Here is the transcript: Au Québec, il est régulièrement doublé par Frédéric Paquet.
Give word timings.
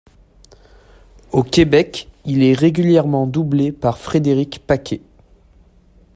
Au 1.31 1.43
Québec, 1.43 2.09
il 2.25 2.41
est 2.41 2.53
régulièrement 2.57 3.27
doublé 3.27 3.71
par 3.71 3.99
Frédéric 3.99 4.57
Paquet. 4.65 5.03